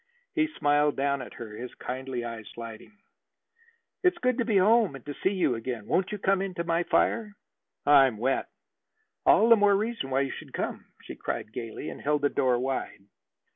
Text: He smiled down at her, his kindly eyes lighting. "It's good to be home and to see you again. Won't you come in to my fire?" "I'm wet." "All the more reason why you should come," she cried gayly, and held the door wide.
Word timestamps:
He 0.33 0.47
smiled 0.57 0.95
down 0.95 1.21
at 1.21 1.35
her, 1.35 1.55
his 1.55 1.75
kindly 1.75 2.25
eyes 2.25 2.49
lighting. 2.57 2.97
"It's 4.01 4.17
good 4.17 4.39
to 4.39 4.45
be 4.45 4.57
home 4.57 4.95
and 4.95 5.05
to 5.05 5.13
see 5.21 5.29
you 5.29 5.53
again. 5.53 5.85
Won't 5.85 6.11
you 6.11 6.17
come 6.17 6.41
in 6.41 6.55
to 6.55 6.63
my 6.63 6.81
fire?" 6.81 7.35
"I'm 7.85 8.17
wet." 8.17 8.47
"All 9.27 9.47
the 9.47 9.55
more 9.55 9.75
reason 9.75 10.09
why 10.09 10.21
you 10.21 10.31
should 10.31 10.53
come," 10.53 10.85
she 11.03 11.15
cried 11.15 11.53
gayly, 11.53 11.91
and 11.91 12.01
held 12.01 12.21
the 12.23 12.29
door 12.29 12.57
wide. 12.57 13.01